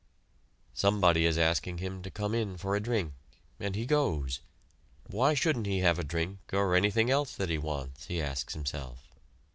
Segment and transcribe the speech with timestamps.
[0.73, 3.13] Somebody is asking him to come in for a drink,
[3.59, 4.39] and he goes!
[5.05, 9.05] Why shouldn't he have a drink or anything else that he wants, he asks himself.